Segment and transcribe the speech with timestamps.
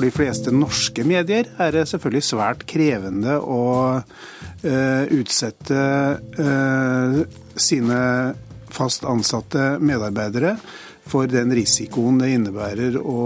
[0.00, 3.64] for de fleste norske medier er det selvfølgelig svært krevende å
[4.00, 5.80] uh, utsette
[6.40, 7.18] uh,
[7.52, 7.98] sine
[8.72, 10.54] fast ansatte medarbeidere
[11.04, 13.18] for den risikoen det innebærer å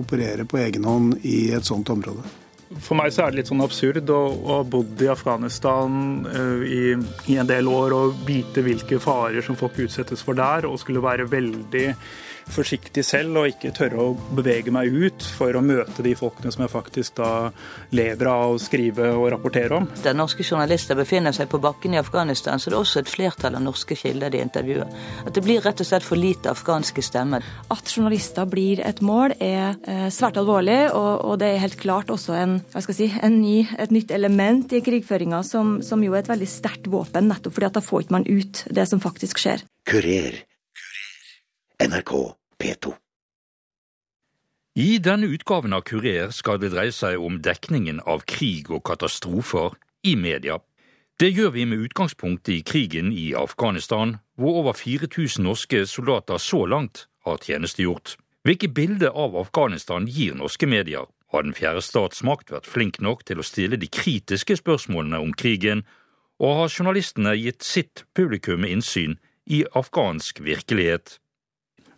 [0.00, 2.24] operere på egen hånd i et sånt område.
[2.80, 6.94] For meg så er det litt sånn absurd å ha bodd i Afghanistan uh, i,
[7.28, 11.04] i, en del år og vite hvilke farer som folk utsettes for der, og skulle
[11.04, 11.90] være veldig
[12.52, 16.64] forsiktig selv og ikke tørre å bevege meg ut for å møte de folkene som
[16.64, 17.30] jeg faktisk da
[17.94, 19.88] lever av å skrive og rapportere om.
[20.04, 23.58] Der norske journalister befinner seg på bakken i Afghanistan, så det er også et flertall
[23.58, 24.90] av norske kilder de intervjuer.
[25.24, 27.44] At det blir rett og slett for lite afghanske stemmer.
[27.72, 32.12] At journalister blir et mål er eh, svært alvorlig, og, og, det er helt klart
[32.12, 36.32] også en, si, en ny, et nytt element i krigføringa, som, som, jo er et
[36.32, 39.64] veldig sterkt våpen, nettopp fordi at da får ikke man ut det som faktisk skjer.
[39.88, 40.42] Kurer
[41.82, 42.92] NRK P2.
[44.74, 49.74] I denne utgaven av Kurer skal det dreie seg om dekningen av krig og katastrofer
[50.06, 50.60] i media.
[51.18, 56.62] Det gjør vi med utgangspunkt i krigen i Afghanistan, hvor over 4000 norske soldater så
[56.66, 58.14] langt har tjenestegjort.
[58.46, 61.10] Hvilke bilder av Afghanistan gir norske medier?
[61.34, 65.82] Har den fjerde statsmakt vært flink nok til å stille de kritiske spørsmålene om krigen,
[66.38, 69.18] og har journalistene gitt sitt publikum innsyn
[69.50, 71.18] i afghansk virkelighet?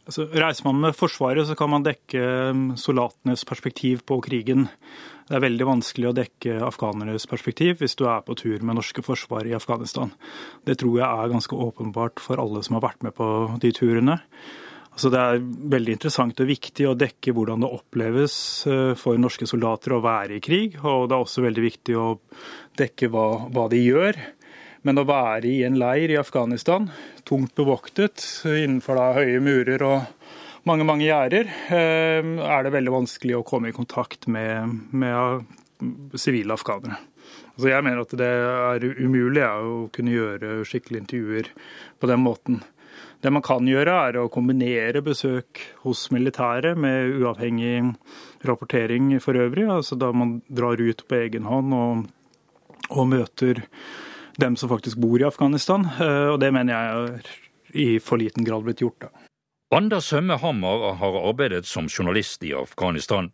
[0.06, 2.20] Altså, reiser man med Forsvaret, så kan man dekke
[2.52, 4.68] um, soldatenes perspektiv på krigen.
[5.26, 9.02] Det er veldig vanskelig å dekke afghanernes perspektiv hvis du er på tur med norske
[9.02, 10.12] forsvar i Afghanistan.
[10.62, 13.26] Det tror jeg er ganske åpenbart for alle som har vært med på
[13.64, 14.20] de turene.
[14.96, 15.42] Altså, det er
[15.74, 18.36] veldig interessant og viktig å dekke hvordan det oppleves
[18.70, 20.78] uh, for norske soldater å være i krig.
[20.86, 22.06] Og det er også veldig viktig å
[22.78, 24.22] dekke hva, hva de gjør.
[24.84, 26.90] Men å være i en leir i Afghanistan,
[27.24, 30.00] tungt bevoktet innenfor da høye murer og
[30.66, 35.46] mange mange gjerder, eh, er det veldig vanskelig å komme i kontakt med, med
[36.18, 36.98] sivile afghanere.
[37.56, 41.52] Altså jeg mener at det er umulig å kunne gjøre skikkelige intervjuer
[42.00, 42.58] på den måten.
[43.24, 47.94] Det man kan gjøre, er å kombinere besøk hos militære med uavhengig
[48.46, 49.64] rapportering for øvrig.
[49.72, 52.04] Altså da man drar ut på egen hånd og,
[52.92, 53.64] og møter
[54.36, 55.88] dem som faktisk bor i Afghanistan.
[56.00, 57.30] Eh, og det mener jeg er
[57.76, 59.08] i for liten grad blitt gjort.
[59.08, 59.26] da.
[59.74, 63.32] Anders Sømme Hammer har arbeidet som journalist i Afghanistan.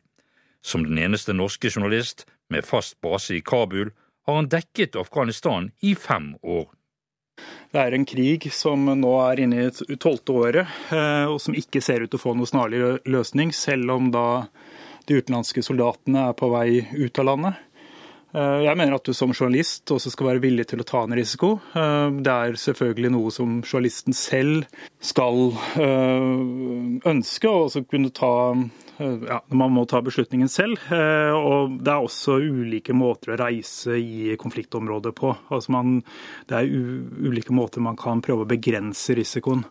[0.62, 3.91] Som den eneste norske journalist med fast base i Kabul
[4.27, 6.71] har han dekket Afghanistan i fem år.
[7.73, 11.81] Det er en krig som nå er inne i tolvte året, eh, og som ikke
[11.83, 14.45] ser ut til å få noe snarlig løsning, selv om da
[15.09, 17.62] de utenlandske soldatene er på vei ut av landet.
[18.32, 21.16] Eh, jeg mener at du som journalist også skal være villig til å ta en
[21.16, 21.54] risiko.
[21.76, 24.65] Eh, det er selvfølgelig noe som journalisten selv
[25.04, 26.38] skal eh,
[27.12, 28.32] ønske, og også kunne ta
[29.03, 30.78] ja, Man må ta beslutningen selv.
[30.93, 35.32] Og det er også ulike måter å reise i konfliktområdet på.
[35.50, 35.97] Altså man,
[36.47, 39.64] det er ulike måter man kan prøve å begrense risikoen.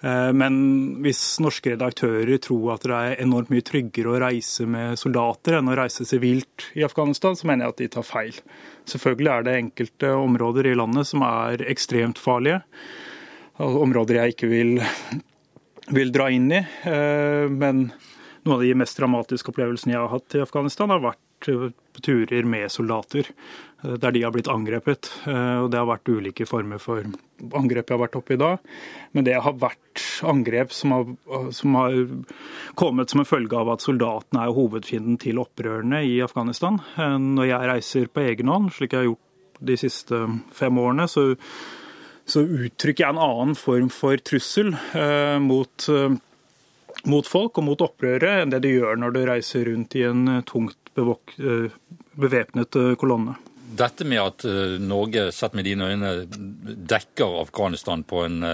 [0.00, 0.58] Eh, men
[1.02, 5.70] hvis norske redaktører tror at det er enormt mye tryggere å reise med soldater enn
[5.72, 8.40] å reise sivilt i Afghanistan, så mener jeg at de tar feil.
[8.88, 12.62] Selvfølgelig er det enkelte områder i landet som er ekstremt farlige.
[13.58, 14.76] Områder jeg ikke vil,
[15.94, 16.62] vil dra inn i.
[16.62, 17.88] Eh, men
[18.44, 22.46] noen av de mest dramatiske opplevelsene jeg har hatt i Afghanistan, har vært på turer
[22.48, 23.26] med soldater
[23.84, 25.10] eh, der de har blitt angrepet.
[25.26, 27.04] Eh, og Det har vært ulike former for
[27.54, 28.50] angrep jeg har vært oppe i da.
[29.14, 31.06] Men det har vært angrep som har,
[31.54, 31.98] som har
[32.78, 36.80] kommet som en følge av at soldatene er hovedfienden til opprørerne i Afghanistan.
[36.96, 39.24] Eh, når jeg reiser på egen hånd, slik jeg har gjort
[39.68, 40.22] de siste
[40.54, 41.32] fem årene, så,
[42.28, 45.90] så uttrykker jeg en annen form for trussel eh, mot
[47.06, 50.40] mot folk og mot opprøret enn det de gjør når du reiser rundt i en
[50.48, 51.70] tungt Eh,
[52.18, 53.36] bevæpnet eh, kolonne.
[53.78, 56.12] Dette med at eh, Norge, sett med dine øyne,
[56.90, 58.44] dekker Afghanistan på en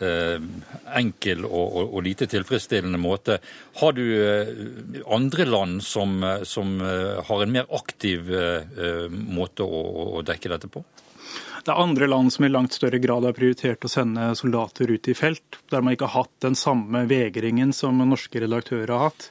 [0.00, 3.34] enkel og, og, og, lite tilfredsstillende måte.
[3.82, 4.00] Har du
[5.12, 6.14] andre land som,
[6.48, 8.30] som har en mer aktiv
[9.12, 9.82] måte å,
[10.16, 10.80] å, dekke dette på?
[11.60, 15.08] Det er andre land som i langt større grad har prioritert å sende soldater ut
[15.10, 19.30] i felt, der man ikke har hatt den samme vegringen som norske redaktører har hatt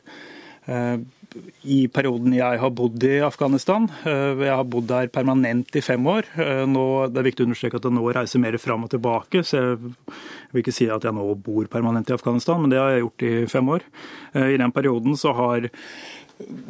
[1.70, 3.86] i perioden jeg har bodd i Afghanistan.
[4.08, 6.28] Eh, jeg har bodd der permanent i fem år.
[6.40, 9.44] Eh, nå, det er viktig å understreke at jeg nå reiser mer fram og tilbake,
[9.46, 12.96] så jeg vil ikke si at jeg nå bor permanent i Afghanistan, men det har
[12.96, 13.86] jeg gjort i fem år.
[14.34, 15.70] Eh, I den perioden så har,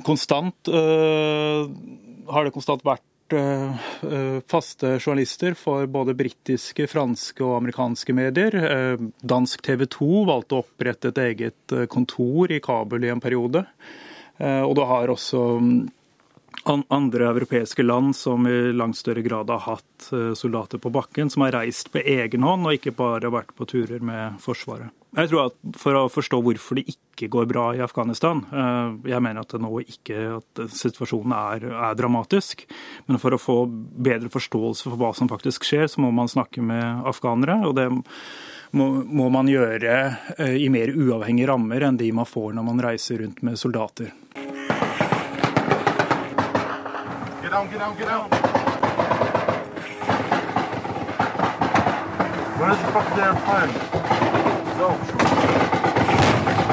[0.03, 0.71] konstant,
[2.29, 3.05] har det konstant vært
[4.49, 8.55] faste journalister for både britiske, franske og amerikanske medier.
[9.21, 13.65] Dansk TV 2 valgte å opprette et eget kontor i Kabul i en periode.
[14.39, 15.43] Og du har også
[16.65, 21.41] andre europeiske land som i langt større grad har hatt eh, soldater på bakken, som
[21.41, 24.91] har reist på egen hånd og ikke bare vært på turer med Forsvaret.
[25.17, 29.23] Jeg tror at For å forstå hvorfor det ikke går bra i Afghanistan eh, Jeg
[29.25, 32.67] mener at, nå ikke, at situasjonen er, er, dramatisk.
[33.09, 36.61] Men for å få bedre forståelse for hva som faktisk skjer, så må man snakke
[36.61, 37.57] med afghanere.
[37.65, 37.89] og det
[38.71, 39.95] må, må man gjøre
[40.37, 44.13] eh, i mer uavhengige rammer enn de man får når man reiser rundt med soldater.
[47.41, 48.29] Get down, get down, get down.
[52.59, 53.88] Where's the fuck their plan?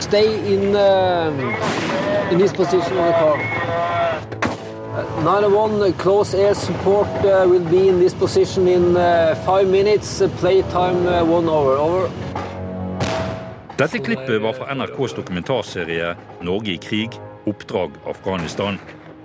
[0.00, 1.32] Stay in uh,
[2.30, 3.36] in this position on the car.
[4.96, 10.20] Uh, 901 close air support uh, will be in this position in uh, five minutes.
[10.20, 11.76] Uh, playtime uh, one hour.
[11.78, 12.10] Over.
[13.76, 18.78] Dette klippet var fra NRKs dokumentarserie 'Norge i krig oppdrag Afghanistan',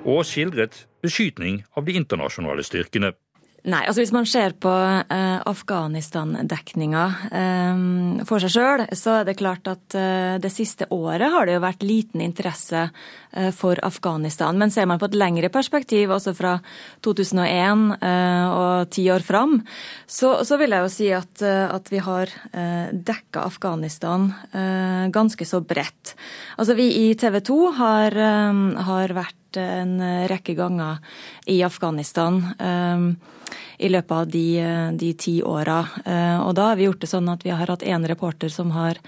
[0.06, 3.14] og skildret beskytning av de internasjonale styrkene.
[3.62, 7.82] Nei, altså Hvis man ser på eh, Afghanistan-dekninga eh,
[8.26, 11.62] for seg sjøl, så er det klart at eh, det siste året har det jo
[11.62, 14.58] vært liten interesse eh, for Afghanistan.
[14.58, 16.56] Men ser man på et lengre perspektiv, også fra
[17.06, 19.60] 2001 eh, og ti år fram,
[20.10, 24.32] så, så, vil jeg jo si at, eh, at vi har eh, dekka Afghanistan
[25.14, 26.16] ganske så bredt.
[26.58, 28.18] Altså Vi i TV 2 har,
[28.88, 29.94] har vært en
[30.30, 30.98] rekke ganger
[31.52, 32.42] i Afghanistan
[33.80, 34.46] i løpet av de,
[35.00, 35.82] de ti åra.
[36.06, 38.74] Eh, og da har vi gjort det sånn at vi har hatt én reporter som
[38.76, 39.00] har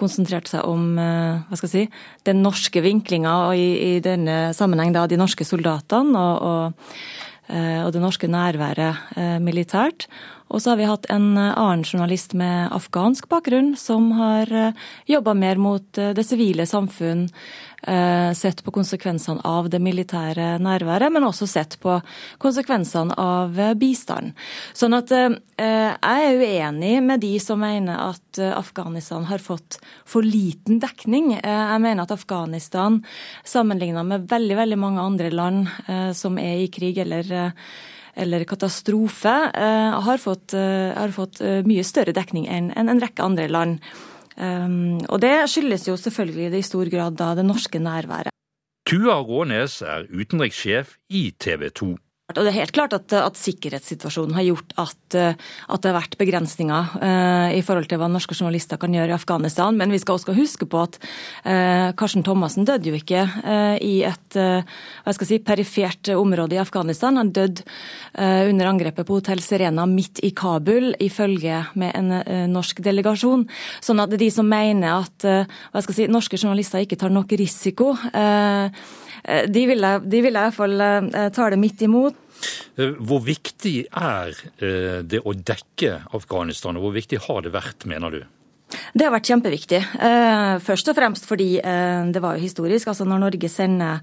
[0.00, 4.52] konsentrert seg om eh, hva skal jeg si, den norske vinklinga, og i, i, denne
[4.56, 6.94] sammenheng da de norske soldatene og, og,
[7.52, 10.08] eh, og det norske nærværet militært.
[10.52, 14.52] Og så har vi hatt en annen journalist med afghansk bakgrunn som har
[15.08, 17.30] jobba mer mot det sivile samfunn,
[17.86, 21.96] Eh, sett på konsekvensene av det militære nærværet, men også sett på
[22.42, 23.80] konsekvensene av bistanden.
[23.82, 24.32] bistand.
[24.72, 30.22] Sånn at eh, jeg er uenig med de som mener at Afghanistan har fått for
[30.22, 31.34] liten dekning.
[31.42, 33.02] Jeg mener at Afghanistan,
[33.44, 35.68] sammenlignet med veldig, veldig mange andre land
[36.14, 37.52] som er i krig eller
[38.14, 39.34] eller katastrofe,
[40.06, 43.80] har fått, har fått mye større dekning enn en rekke andre land.
[45.08, 48.32] Og det skyldes jo selvfølgelig i stor grad da det norske nærværet.
[48.88, 51.92] Tua Rånes er utenrikssjef i TV 2.
[52.38, 56.16] Og det er helt klart at, at sikkerhetssituasjonen har gjort at, at, det har vært
[56.20, 59.76] begrensninger eh, i forhold til hva norske journalister kan gjøre i Afghanistan.
[59.78, 60.98] Men vi skal også huske på at
[61.44, 66.56] eh, Karsten Thomassen døde jo ikke eh, i et hva skal jeg si, perifert område
[66.56, 67.18] i Afghanistan.
[67.20, 67.66] Han døde
[68.16, 73.44] under angrepet på Hotell Serena midt i Kabul, ifølge med en norsk delegasjon.
[73.84, 77.36] Sånn at de som mener at hva skal jeg si, norske journalister ikke tar nok
[77.36, 77.92] risiko,
[79.22, 80.82] de vil de vil jeg i hvert fall
[81.34, 82.18] tale midt imot.
[82.76, 84.32] Eh, hvor viktig er
[84.64, 88.22] eh, det å dekke Afghanistan, og hvor viktig har det vært, mener du?
[88.92, 89.80] Det har vært kjempeviktig.
[89.80, 92.88] Eh, først og fremst fordi det var jo historisk.
[92.88, 94.00] altså Når Norge sender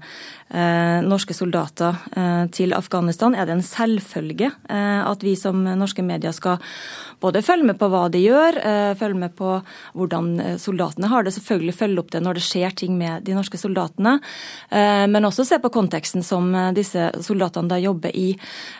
[1.06, 1.94] norske soldater
[2.50, 6.58] til Afghanistan, er det en selvfølge at vi som norske medier skal
[7.20, 9.52] både følge med på hva de gjør, eh, følge med på
[9.94, 11.34] hvordan eh, soldatene har det.
[11.36, 14.16] Selvfølgelig følge opp det når det skjer ting med de norske soldatene.
[14.70, 18.32] Eh, men også se på konteksten som disse soldatene da jobber i.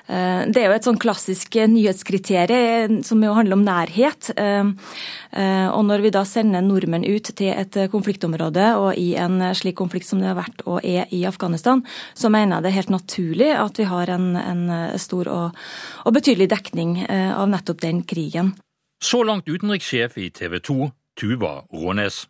[0.08, 4.30] Det er jo et sånn klassisk nyhetskriterium som jo handler om nærhet.
[4.34, 10.08] Og når vi da sender nordmenn ut til et konfliktområde, og i en slik konflikt
[10.08, 11.84] som det har vært og er i Afghanistan,
[12.14, 14.64] så mener jeg det er helt naturlig at vi har en, en
[15.00, 15.62] stor og,
[16.04, 18.54] og betydelig dekning av nettopp den krigen.
[19.00, 22.26] Så langt utenrikssjef i TV 2, Tuva Rånes.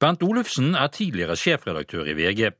[0.00, 2.50] Bernt Olufsen er tidligere sjefredaktør i VG.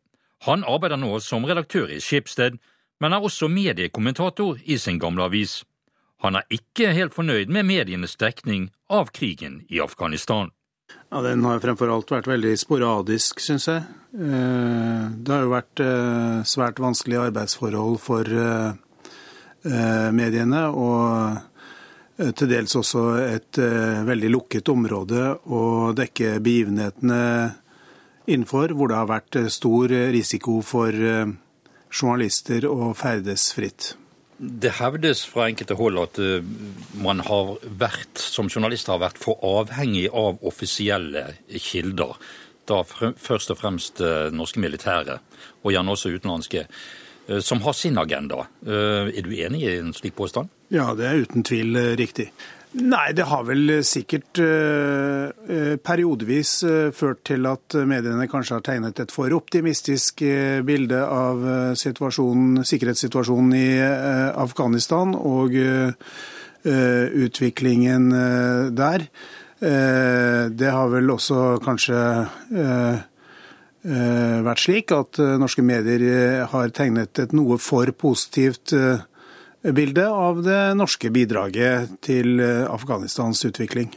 [0.49, 2.57] Han arbeider nå som redaktør i Skipsted,
[3.01, 5.65] men er også mediekommentator i sin gamle avis.
[6.27, 10.51] Han er ikke helt fornøyd med medienes dekning av krigen i Afghanistan.
[11.11, 13.85] Ja, Den har fremfor alt vært veldig sporadisk, syns jeg.
[14.17, 20.67] Eh, det har jo vært eh, svært vanskelige arbeidsforhold for eh, mediene.
[20.71, 21.45] og
[22.17, 23.59] til dels også et
[24.09, 27.19] veldig lukket område å dekke begivenhetene
[28.25, 33.91] innenfor, hvor det har vært stor risiko for journalister å ferdes fritt.
[34.39, 36.45] Det hevdes fra enkelte hold at uh,
[37.01, 42.19] man har vært, som journalister har vært for avhengig av offisielle kilder.
[42.67, 44.01] Da først og fremst
[44.35, 45.21] norske militære,
[45.63, 46.65] og gjerne også utenlandske.
[47.29, 48.47] Eh, som har sin agenda.
[48.67, 50.49] Eh, er du enig i en slik påstand?
[50.71, 52.31] Ja, det er uten tvil eh, riktig.
[52.77, 55.31] Nei, det har vel sikkert uh,
[55.81, 61.41] periodevis uh, ført til at mediene kanskje har tegnet et for optimistisk uh, bilde av
[61.79, 65.57] sikkerhetssituasjonen i Afghanistan og
[66.67, 68.09] utviklingen
[68.75, 69.05] der.
[69.57, 72.01] Det har vel også kanskje
[73.87, 79.16] vært slik at norske medier har tegnet et noe for positivt bilde
[79.73, 83.91] bilde av det norske bidraget til eh, Afghanistans utvikling.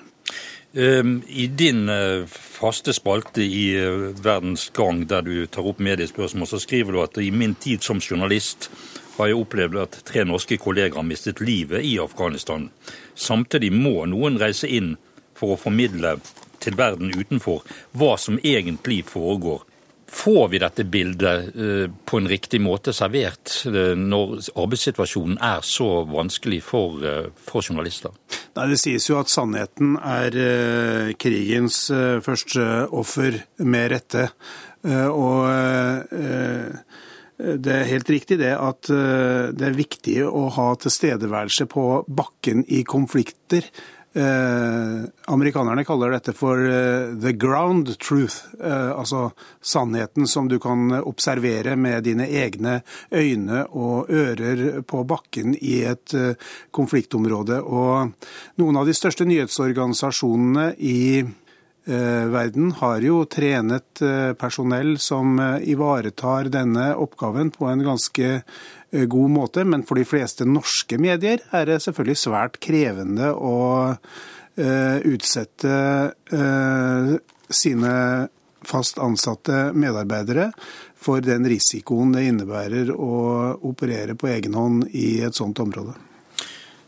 [0.73, 6.47] Ehm, I din eh, faste spalte i eh, Verdens Gang, der du tar opp mediespørsmål,
[6.47, 8.69] så skriver du at i min tid som journalist
[9.17, 12.69] har jeg opplevd at tre norske kollegaer mistet livet i Afghanistan.
[13.15, 14.93] Samtidig må noen reise inn
[15.35, 16.17] for å formidle
[16.63, 17.65] til verden utenfor
[17.97, 19.65] hva som egentlig foregår.
[20.09, 26.03] Får vi dette bildet eh, på en riktig måte servert eh, når arbeidssituasjonen er så
[26.09, 28.15] vanskelig for, eh, for journalister?
[28.57, 31.85] Nei, Det sies jo at sannheten er krigens
[32.25, 34.25] første offer, med rette.
[34.83, 35.45] Og
[37.37, 42.81] det er helt riktig det at det er viktig å ha tilstedeværelse på bakken i
[42.87, 43.67] konflikter.
[44.13, 50.89] Eh, amerikanerne kaller dette for eh, the ground truth, eh, altså sannheten som du kan
[51.03, 52.79] observere med dine egne
[53.13, 56.33] øyne og ører på bakken i et eh,
[56.73, 57.61] konfliktområde.
[57.61, 58.09] Og
[58.57, 66.49] noen av de største nyhetsorganisasjonene i eh, verden har jo trenet eh, personell som ivaretar
[66.49, 68.41] denne oppgaven på en ganske
[68.91, 73.55] god måte, men for de fleste norske medier er det selvfølgelig svært krevende å
[73.93, 75.77] uh, utsette
[76.33, 77.13] uh,
[77.49, 77.93] sine
[78.69, 80.49] fast ansatte medarbeidere
[80.99, 83.13] for den risikoen det innebærer å
[83.69, 85.95] operere på egen hånd i et sånt område.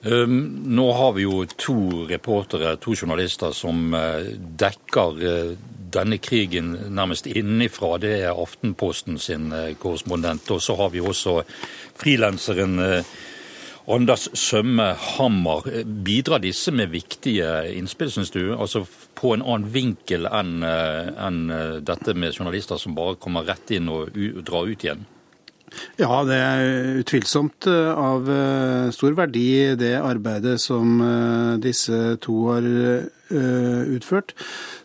[0.01, 3.93] Nå har vi jo to reportere, to journalister, som
[4.59, 5.21] dekker
[5.93, 7.97] denne krigen nærmest innenfra.
[8.01, 10.51] Det er Aftenposten sin korrespondent.
[10.51, 11.41] Og så har vi også
[12.01, 13.03] frilanseren eh,
[13.87, 15.65] Anders Sømme Hammer.
[16.05, 18.53] Bidrar disse med viktige innspill, syns du?
[18.53, 18.85] Altså
[19.17, 23.73] på en annen vinkel enn eh, en eh, dette med journalister som bare kommer rett
[23.73, 24.13] inn og
[24.45, 25.07] drar ut igjen?
[25.95, 28.25] Ja, det er utvilsomt av
[28.91, 30.97] stor verdi det arbeidet som
[31.63, 34.33] disse to har Eh, utført.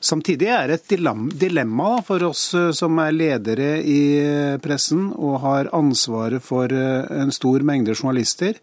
[0.01, 5.41] Samtidig er det et dilemma for oss eh, som er ledere i eh, pressen og
[5.45, 8.61] har ansvaret for en stor mengde journalister,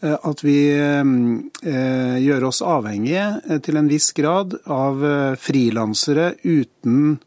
[0.00, 5.02] at vi gjør oss avhengige til en viss grad av
[5.36, 7.18] frilansere uten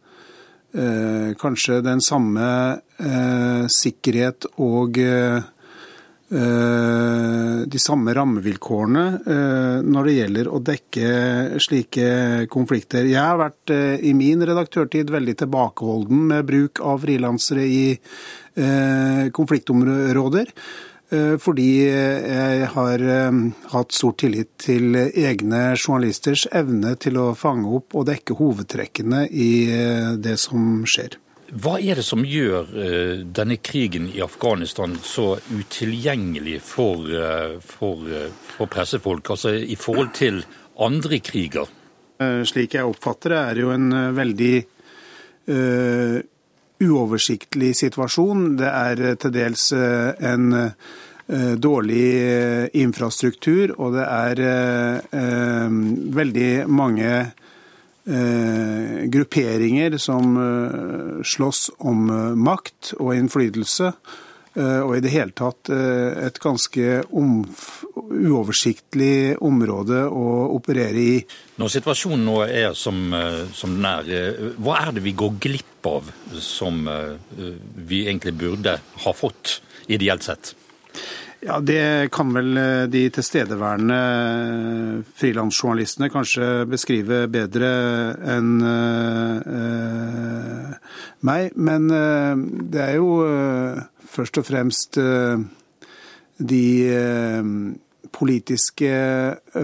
[1.38, 2.48] kanskje den samme
[3.70, 5.44] sikkerhet og Eh,
[6.34, 11.10] de samme rammevilkårene eh, når det gjelder å dekke
[11.62, 12.08] slike
[12.54, 13.06] konflikter.
[13.10, 17.86] Jeg har vært eh, i min redaktørtid veldig tilbakeholden med bruk av frilansere i
[19.34, 20.52] konfliktområder.
[21.42, 23.04] Fordi jeg har
[23.72, 29.50] hatt stor tillit til egne journalisters evne til å fange opp og dekke hovedtrekkene i
[30.22, 31.18] det som skjer.
[31.54, 38.02] Hva er det som gjør uh, denne krigen i Afghanistan så utilgjengelig for, uh, for,
[38.10, 40.42] uh, for, pressefolk, altså i forhold til
[40.82, 41.70] andre kriger?
[42.48, 44.54] Slik jeg oppfatter det, er det jo en veldig
[46.86, 48.46] uoversiktlig situasjon.
[48.62, 50.46] Det er til dels en
[51.66, 52.06] dårlig
[52.80, 54.44] infrastruktur, og det er
[56.22, 57.12] veldig mange
[58.06, 63.94] eh, grupperinger som eh, slåss om eh, makt og innflytelse.
[64.54, 71.26] Eh, og i det hele tatt eh, et ganske uoversiktlig område å operere i.
[71.62, 73.16] Når situasjonen nå er som,
[73.54, 74.04] som, den er,
[74.62, 76.04] hva er det vi går glipp av
[76.40, 76.90] som
[77.36, 80.54] vi egentlig burde ha fått, ideelt sett?
[81.46, 87.72] Ja, Det kan vel eh, de tilstedeværende eh, frilansjournalistene kanskje beskrive bedre
[88.32, 89.42] enn uh,
[91.28, 91.58] meg.
[91.60, 92.40] Men uh,
[92.72, 93.76] det er jo uh,
[94.08, 95.00] først og fremst
[96.44, 96.68] de
[98.14, 98.94] politiske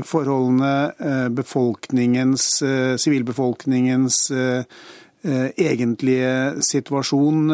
[0.06, 2.46] forholdene, befolkningens,
[3.04, 4.20] sivilbefolkningens
[5.26, 7.52] egentlige situasjon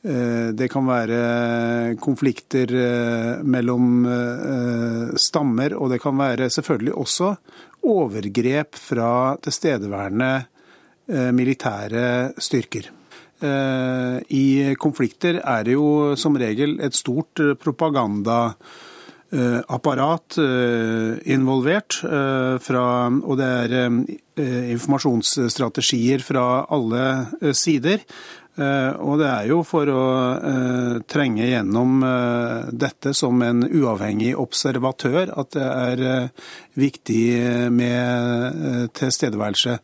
[0.00, 7.36] det kan være konflikter eh, mellom eh, stammer, og det kan være selvfølgelig også
[7.84, 10.44] overgrep fra tilstedeværende
[11.10, 12.90] militære styrker.
[14.30, 20.38] I konflikter er det jo som regel et stort propagandaapparat
[21.34, 21.98] involvert.
[22.62, 23.90] Fra, og det er
[24.76, 27.26] informasjonsstrategier fra alle
[27.58, 27.98] sider.
[28.58, 30.04] Og det er jo for å
[31.08, 32.02] trenge gjennom
[32.74, 36.02] dette som en uavhengig observatør at det er
[36.80, 37.22] viktig
[37.72, 39.78] med tilstedeværelse.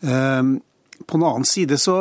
[0.00, 2.00] På den annen side så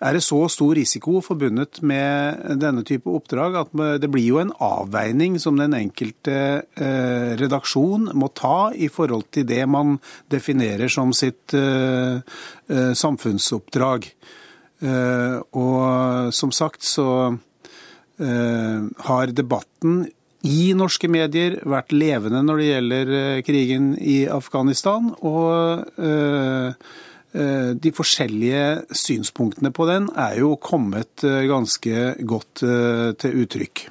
[0.00, 4.52] er det så stor risiko forbundet med denne type oppdrag at det blir jo en
[4.64, 9.98] avveining som den enkelte eh, redaksjon må ta i forhold til det man
[10.32, 12.20] definerer som sitt eh,
[12.72, 14.12] eh, samfunnsoppdrag.
[14.80, 17.04] Og som sagt så
[18.16, 19.98] har debatten
[20.48, 23.12] i norske medier vært levende når det gjelder
[23.44, 25.12] krigen i Afghanistan.
[25.20, 25.84] og
[27.32, 33.84] de forskjellige synspunktene på den er jo kommet eh, ganske godt eh, til uttrykk.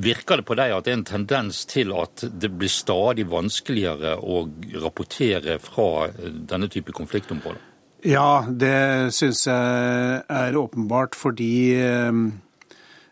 [0.00, 4.16] Virker det på deg at det er en tendens til at det blir stadig vanskeligere
[4.16, 4.46] å
[4.80, 7.60] rapportere fra denne type konfliktområder?
[8.08, 11.74] Ja, det syns jeg er åpenbart, fordi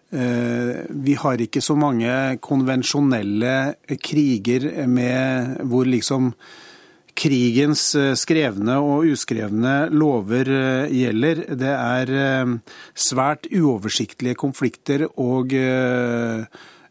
[0.06, 3.56] vi har ikke så mange konvensjonelle
[3.99, 6.30] kriger med hvor liksom
[7.17, 11.43] krigens eh, skrevne og uskrevne lover eh, gjelder.
[11.59, 12.55] Det er eh,
[12.95, 15.55] svært uoversiktlige konflikter og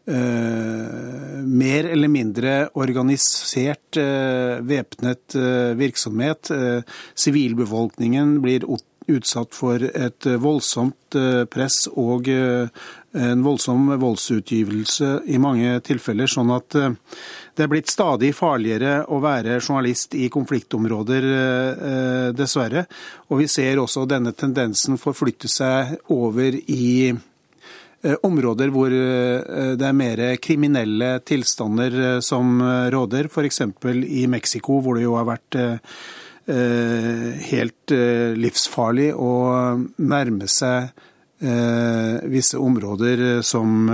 [0.06, 5.34] mer eller mindre organisert væpnet
[5.80, 6.52] virksomhet.
[7.18, 8.62] Sivilbefolkningen blir
[9.10, 11.18] utsatt for et voldsomt
[11.50, 16.30] press og en voldsom voldsutgivelse i mange tilfeller.
[16.30, 16.78] sånn at
[17.56, 22.84] det er blitt stadig farligere å være journalist i konfliktområder, eh, dessverre.
[23.30, 29.88] Og vi ser også denne tendensen forflytte seg over i eh, områder hvor eh, det
[29.88, 32.60] er mer kriminelle tilstander som
[32.92, 33.62] råder, f.eks.
[34.04, 35.60] i Mexico, hvor det jo har vært
[36.46, 37.90] helt
[38.38, 39.30] livsfarlig å
[39.98, 40.92] nærme seg
[42.30, 43.88] visse områder som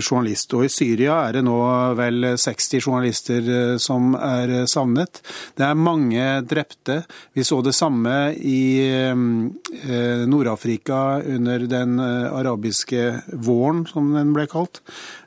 [0.00, 0.52] journalist.
[0.56, 1.58] Og I Syria er det nå
[1.98, 5.22] vel 60 journalister eh, som er eh, savnet.
[5.58, 7.02] Det er mange drepte.
[7.36, 14.82] Vi så det samme i eh, Nord-Afrika under den arabiske våren, som den ble kalt,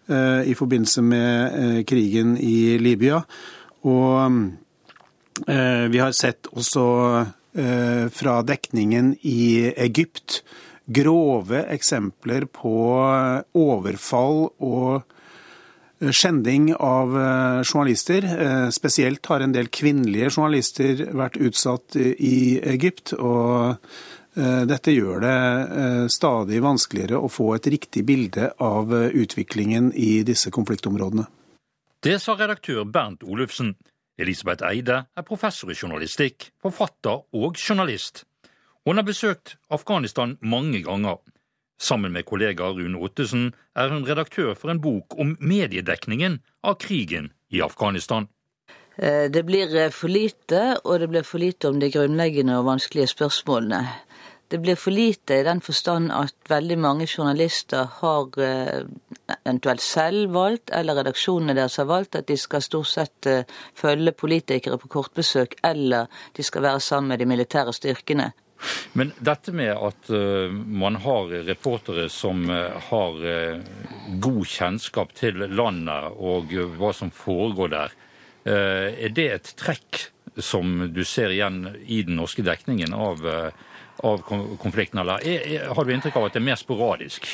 [0.05, 3.23] i forbindelse med krigen i Libya.
[3.89, 4.35] Og
[5.89, 6.85] vi har sett også
[8.13, 10.43] fra dekningen i Egypt
[10.85, 12.75] grove eksempler på
[13.57, 15.05] overfall og
[16.11, 18.25] skjending av eh, journalister.
[18.25, 23.13] Eh, spesielt har en del kvinnelige journalister vært utsatt i Egypt.
[23.13, 23.77] og
[24.35, 30.51] eh, dette gjør det stadig vanskeligere å få et riktig bilde av utviklingen i disse
[30.51, 31.25] konfliktområdene.
[32.03, 33.75] Det sa redaktør Bernt Olufsen.
[34.19, 38.23] Elisabeth Eide er professor i journalistikk, forfatter og journalist.
[38.85, 41.17] Hun har besøkt Afghanistan mange ganger.
[41.81, 47.31] Sammen med kollega Rune Ottesen er hun redaktør for en bok om mediedekningen av krigen
[47.49, 48.27] i Afghanistan.
[48.97, 52.69] Eh, det blir eh, for lite, og det blir for lite om de grunnleggende og
[52.69, 53.81] vanskelige spørsmålene.
[54.53, 58.85] Det blir for lite i den forstand at veldig mange journalister har eh,
[59.41, 63.27] eventuelt selv valgt, eller redaksjonene deres har valgt, at de skal stort sett
[63.73, 66.05] følge politikere på kortbesøk, eller
[66.37, 68.31] de skal være sammen med de militære styrkene.
[68.93, 73.61] Men dette med at uh, man har reportere som uh, har uh,
[74.23, 78.01] god kjennskap til landet og hva som foregår der,
[78.45, 80.03] er det et trekk
[80.37, 83.23] som du ser igjen i den norske dekningen av,
[84.05, 84.21] av
[84.61, 87.25] konflikten, eller er, er, har du inntrykk av at det er mer sporadisk?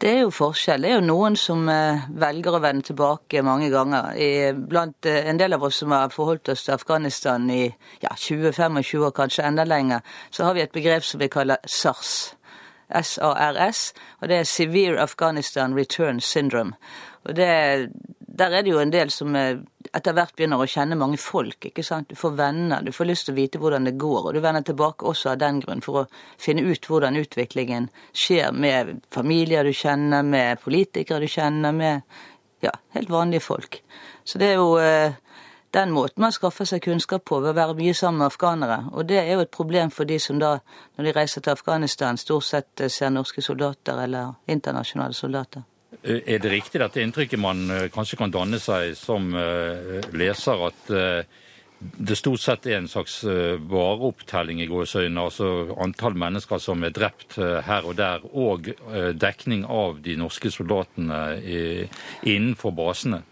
[0.00, 0.80] Det er jo forskjell.
[0.80, 4.14] Det er jo noen som eh, velger å vende tilbake mange ganger.
[4.56, 7.66] blant eh, en del av oss som har forholdt oss til Afghanistan i
[8.00, 12.34] ja, 20-25 år, kanskje enda lenger, så har vi et begrep som vi kaller SARS.
[12.90, 16.72] SARS, og det er Severe Afghanistan Return Syndrome.
[17.28, 17.90] Og det,
[18.40, 19.60] der er det jo en del som eh,
[19.92, 21.66] etter hvert begynner å kjenne mange folk.
[21.68, 22.08] ikke sant?
[22.08, 24.28] Du får venner, du får lyst til å vite hvordan det går.
[24.28, 26.06] Og du vender tilbake også av den grunn for å
[26.40, 32.02] finne ut hvordan utviklingen skjer med familier du kjenner, med politikere du kjenner, med
[32.64, 33.82] ja, helt vanlige folk.
[34.24, 35.18] Så det er jo eh,
[35.76, 38.78] den måten man skaffer seg kunnskap på ved å være mye sammen med afghanere.
[38.92, 40.56] Og det er jo et problem for de som da,
[40.96, 45.66] når de reiser til Afghanistan, stort sett eh, ser norske soldater eller internasjonale soldater.
[46.02, 50.66] Eh, er det riktig dette inntrykket man eh, kanskje kan danne seg som eh, leser,
[50.70, 50.92] at
[51.80, 57.38] det stort sett er en slags vareopptelling i gåseøynene, altså antall mennesker som er drept
[57.40, 58.68] her og der, og
[59.16, 61.38] dekning av de norske soldatene
[62.28, 63.22] innenfor basene?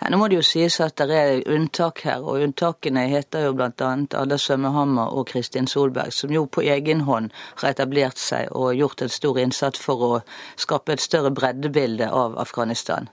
[0.00, 3.54] Ja, nå må det jo sies at det er unntak her, og unntakene heter jo
[3.56, 3.92] bl.a.
[4.22, 7.30] Ada Sømmehammer og Kristin Solberg, som jo på egen hånd
[7.62, 10.12] har etablert seg og gjort en stor innsats for å
[10.60, 13.10] skape et større breddebilde av Afghanistan.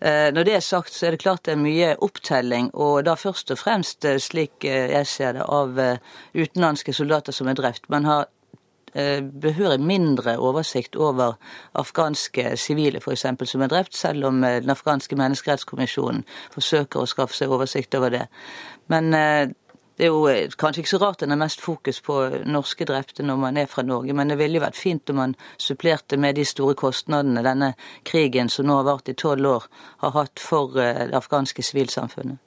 [0.00, 3.14] Eh, når det er sagt, så er det klart det er mye opptelling, og da
[3.16, 5.72] først og fremst, eh, slik eh, jeg ser det, av
[6.36, 7.88] utenlandske soldater som er drept.
[7.88, 8.26] Man har
[9.42, 11.36] behørig mindre oversikt over
[11.74, 13.26] afghanske sivile f.eks.
[13.44, 18.14] som er drept, selv om eh, den afghanske menneskerettskommisjonen forsøker å skaffe seg oversikt over
[18.14, 18.26] det.
[18.92, 19.48] Men eh,
[19.96, 23.24] det er jo eh, kanskje ikke så rart den er mest fokus på norske drepte
[23.24, 26.36] når man er fra Norge, men det ville jo vært fint om man supplerte med
[26.36, 27.72] de store kostnadene denne
[28.04, 29.68] krigen, som nå har vart i tolv år,
[30.04, 32.42] har hatt for eh, det afghanske sivilsamfunnet.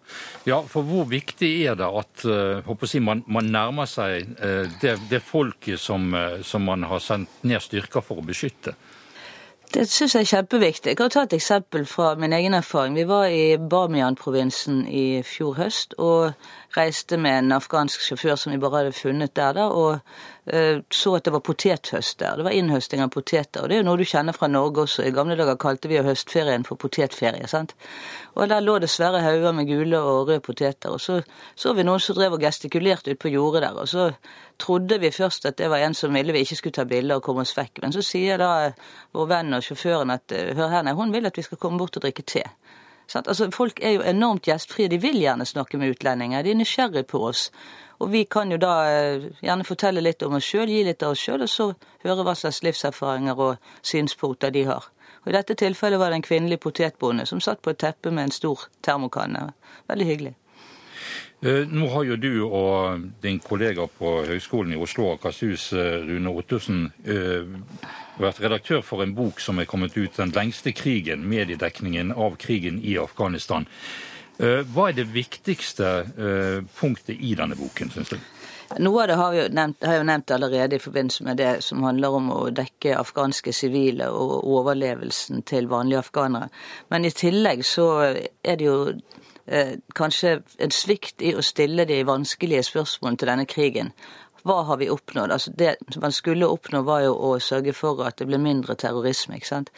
[0.50, 2.24] Ja, for hvor viktig er det at
[2.90, 4.32] si, man, man, nærmer seg
[4.82, 8.74] det, det, folket som, som man har sendt ned styrker for å beskytte?
[9.70, 10.90] Det syns jeg er kjempeviktig.
[10.90, 12.96] Jeg kan ta et eksempel fra min egen erfaring.
[12.98, 16.32] Vi var i Bamiyan-provinsen i fjor høst og
[16.74, 20.00] reiste med en afghansk sjåfør som vi bare hadde funnet der, da, og
[20.54, 22.42] uh, så at det var potethøst der.
[22.42, 23.62] Det var innhøsting av poteter.
[23.62, 25.06] og Det er jo noe du kjenner fra Norge også.
[25.06, 27.48] I gamle dager kalte vi høstferien for potetferie.
[27.48, 27.76] sant?
[28.34, 30.90] Og Der lå det svære hauger med gule og røde poteter.
[30.90, 31.22] Og så
[31.56, 33.78] så vi noen som drev og gestikulerte ute på jordet der.
[33.78, 34.12] og så
[34.60, 37.26] trodde vi først at det var en som ville vi ikke skulle ta bilder og
[37.26, 37.82] komme oss vekk.
[37.84, 38.52] Men så sier da
[39.16, 41.98] vår venn og sjåføren at hør her, nei, hun vil at vi skal komme bort
[41.98, 42.44] og drikke te.
[43.16, 44.90] Altså, folk er jo enormt gjestfrie.
[44.90, 46.44] De vil gjerne snakke med utlendinger.
[46.46, 47.48] De er nysgjerrige på oss.
[48.00, 51.16] Og vi kan jo da eh, gjerne fortelle litt om oss sjøl, gi litt av
[51.16, 51.72] oss sjøl, og så
[52.06, 54.88] høre hva slags livserfaringer og synspunkter de har.
[55.26, 58.30] Og I dette tilfellet var det en kvinnelig potetbonde som satt på et teppe med
[58.30, 59.50] en stor termokanne.
[59.92, 60.36] Veldig hyggelig.
[61.42, 66.02] Eh, nå har jo du og din kollega på Høgskolen i Oslo og Akershus, eh,
[66.04, 67.48] Rune Ottosen, eh,
[68.20, 72.82] vært redaktør for en bok som er kommet ut, 'Den lengste krigen', mediedekningen av krigen
[72.84, 73.66] i Afghanistan.
[74.40, 76.06] Hva er det viktigste
[76.80, 78.18] punktet i denne boken, syns du?
[78.80, 81.64] Noe av det har, vi nevnt, har jeg jo nevnt allerede i forbindelse med det
[81.64, 86.50] som handler om å dekke afghanske sivile og overlevelsen til vanlige afghanere.
[86.90, 88.94] Men i tillegg så er det jo
[89.96, 93.94] kanskje en svikt i å stille de vanskelige spørsmålene til denne krigen.
[94.48, 95.32] Hva har vi oppnådd?
[95.32, 99.36] Altså det man skulle oppnå, var jo å sørge for at det ble mindre terrorisme.
[99.36, 99.72] ikke sant?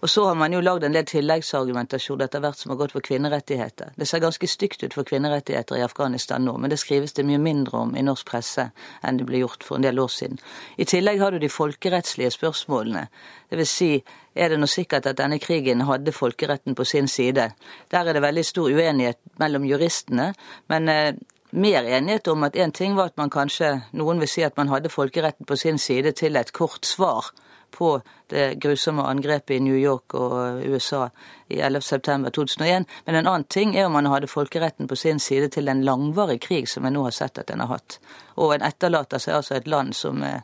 [0.00, 3.04] Og så har man jo lagd en del tilleggsargumentasjon etter hvert som har gått for
[3.04, 3.92] kvinnerettigheter.
[3.98, 7.40] Det ser ganske stygt ut for kvinnerettigheter i Afghanistan nå, men det skrives det mye
[7.42, 8.68] mindre om i norsk presse
[9.02, 10.38] enn det ble gjort for en del år siden.
[10.78, 13.08] I tillegg har du de folkerettslige spørsmålene.
[13.50, 13.90] Vil si,
[14.34, 17.50] er det nå sikkert at denne krigen hadde folkeretten på sin side?
[17.90, 20.30] Der er det veldig stor uenighet mellom juristene,
[20.68, 21.18] men eh,
[21.50, 24.68] mer enighet om at én ting var at man kanskje, noen vil si at man
[24.68, 27.32] hadde folkeretten på sin side til et kort svar
[27.70, 28.00] på
[28.30, 31.08] det grusomme angrepet i New York og USA
[31.48, 32.86] i 11.9.2001.
[33.06, 36.40] Men en annen ting er om man hadde folkeretten på sin side til en langvarig
[36.44, 37.98] krig, som en nå har sett at en har hatt.
[38.36, 40.42] Og en etterlater seg altså et land som eh,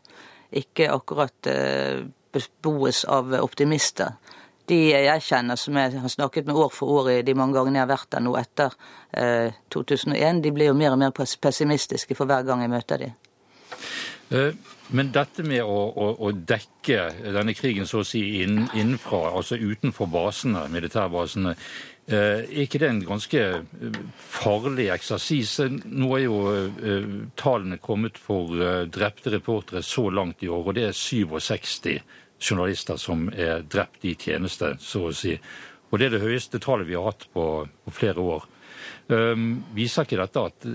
[0.64, 4.16] ikke akkurat eh, beboes av optimister.
[4.66, 7.82] De jeg kjenner som jeg har snakket med år for år i de mange gangene
[7.82, 8.72] jeg har vært der nå etter
[9.74, 13.18] 2001, eh, de blir jo mer og mer pessimistiske for hver gang jeg møter dem.
[14.94, 19.56] Men dette med å, å, å, dekke denne krigen så å si inn, innenfra, altså
[19.56, 21.54] utenfor basene, militærbasene,
[22.06, 25.54] eh, er ikke det en ganske eh, farlig eksersis?
[25.86, 27.06] Nå er jo eh,
[27.40, 28.52] tallene kommet for
[28.92, 31.94] drepte reportere så langt i år, og det er 67
[32.44, 35.32] journalister som er drept i tjeneste, så å si.
[35.88, 37.46] Og det er det høyeste tallet vi har hatt på,
[37.86, 38.44] på flere år.
[39.76, 40.66] Viser ikke dette at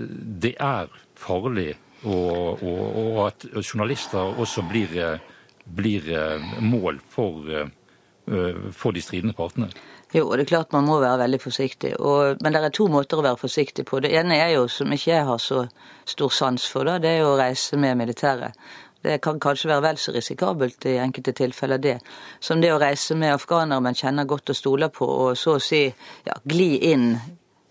[0.42, 5.20] det er farlig og, og, og at journalister også blir,
[5.64, 9.70] blir eh, mål for, eh, for, de stridende partene?
[10.14, 11.94] Jo, og det er klart man må være veldig forsiktig.
[12.00, 14.00] Og, men det er to måter å være forsiktig på.
[14.02, 15.66] Det ene er jo, som ikke jeg har så
[16.08, 18.56] stor sans for, da, det er jo å reise med militæret.
[19.00, 21.98] Det kan kanskje være vel så risikabelt i enkelte tilfeller, det.
[22.40, 25.62] Som det å reise med afghanere man kjenner godt og stoler på, og så å
[25.62, 25.86] si
[26.26, 27.14] ja, gli inn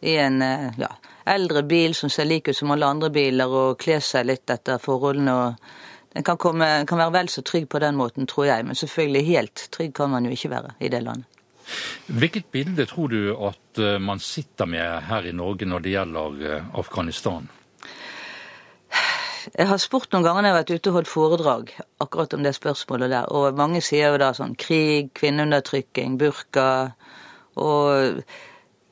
[0.01, 0.91] i en eh, ja,
[1.29, 4.81] eldre bil som ser lik ut som alle andre biler, og kler seg litt etter
[4.81, 5.35] forholdene.
[5.35, 8.75] og Den kan, komme, kan være vel så trygg på den måten, tror jeg, men
[8.75, 11.27] selvfølgelig helt trygg kan man jo ikke være i det landet.
[12.07, 16.45] Hvilket bilde tror du at eh, man sitter med her i Norge når det gjelder
[16.49, 17.49] eh, Afghanistan?
[19.49, 21.69] Jeg har spurt noen ganger når jeg har vært ute og holdt foredrag
[22.03, 26.69] akkurat om det spørsmålet der, og mange sier jo da sånn krig, kvinneundertrykking, burka.
[27.59, 28.19] Og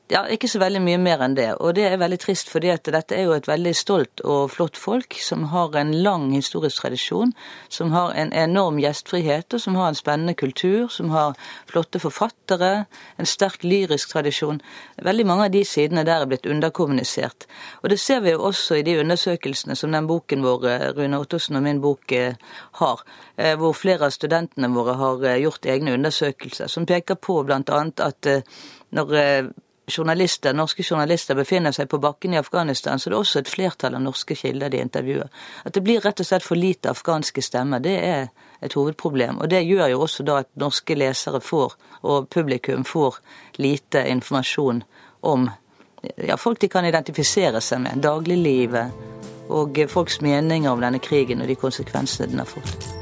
[0.08, 1.50] Ja, ikke så veldig mye mer enn det.
[1.60, 4.78] Og det er veldig trist, fordi at dette er jo et veldig stolt og flott
[4.80, 7.34] folk som har en lang historisk tradisjon,
[7.68, 11.36] som har en enorm gjestfrihet, og som har en spennende kultur, som har
[11.68, 12.86] flotte forfattere,
[13.20, 14.62] en sterk lyrisk tradisjon.
[15.10, 17.44] Veldig mange av de sidene der er blitt underkommunisert.
[17.82, 21.60] Og det ser vi jo også i de undersøkelsene som den boken vår, Rune Ottosen
[21.60, 22.40] og min bok, eh,
[22.80, 23.04] har.
[23.36, 27.84] Eh, hvor flere av studentene våre har eh, gjort egne undersøkelser, som peker på bl.a.
[28.08, 28.34] at
[28.88, 29.16] når
[29.88, 33.96] journalister, norske journalister befinner seg på bakken i Afghanistan, så det er også et flertall
[33.96, 35.28] av norske kilder de intervjuer.
[35.64, 38.28] At det blir rett og slett for lite afghanske stemmer, det er
[38.60, 39.38] et hovedproblem.
[39.38, 43.20] Og det gjør jo også da at norske lesere får, og publikum får,
[43.58, 44.84] lite informasjon
[45.20, 45.48] om
[46.16, 51.50] ja, folk de kan identifisere seg med, dagliglivet og folks meninger om denne krigen og
[51.50, 52.97] de konsekvensene den har fått.